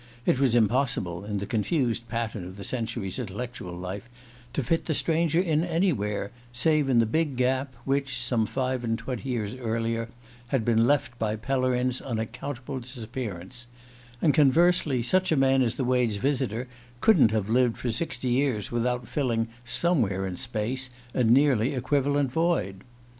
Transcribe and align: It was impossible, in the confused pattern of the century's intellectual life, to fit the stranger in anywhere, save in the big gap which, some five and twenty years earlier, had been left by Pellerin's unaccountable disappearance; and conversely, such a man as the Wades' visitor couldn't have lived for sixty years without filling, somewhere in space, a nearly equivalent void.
It 0.25 0.39
was 0.39 0.55
impossible, 0.55 1.25
in 1.25 1.37
the 1.37 1.45
confused 1.45 2.07
pattern 2.09 2.43
of 2.43 2.57
the 2.57 2.63
century's 2.63 3.19
intellectual 3.19 3.77
life, 3.77 4.09
to 4.53 4.63
fit 4.63 4.85
the 4.85 4.95
stranger 4.95 5.39
in 5.39 5.63
anywhere, 5.63 6.31
save 6.51 6.89
in 6.89 6.97
the 6.97 7.05
big 7.05 7.35
gap 7.37 7.75
which, 7.85 8.17
some 8.17 8.47
five 8.47 8.83
and 8.83 8.97
twenty 8.97 9.29
years 9.29 9.53
earlier, 9.53 10.09
had 10.47 10.65
been 10.65 10.87
left 10.87 11.19
by 11.19 11.35
Pellerin's 11.35 12.01
unaccountable 12.01 12.79
disappearance; 12.79 13.67
and 14.23 14.33
conversely, 14.33 15.03
such 15.03 15.31
a 15.31 15.37
man 15.37 15.61
as 15.61 15.75
the 15.75 15.85
Wades' 15.85 16.15
visitor 16.15 16.67
couldn't 16.99 17.29
have 17.29 17.47
lived 17.47 17.77
for 17.77 17.91
sixty 17.91 18.29
years 18.29 18.71
without 18.71 19.07
filling, 19.07 19.49
somewhere 19.63 20.25
in 20.25 20.35
space, 20.35 20.89
a 21.13 21.23
nearly 21.23 21.75
equivalent 21.75 22.31
void. 22.31 22.83